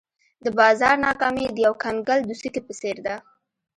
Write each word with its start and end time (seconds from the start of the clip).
د 0.43 0.45
بازار 0.59 0.95
ناکامي 1.05 1.45
د 1.51 1.57
یو 1.65 1.73
کنګل 1.83 2.19
د 2.25 2.31
څوکې 2.39 2.61
په 2.67 2.73
څېر 2.79 2.97
ده. 3.05 3.15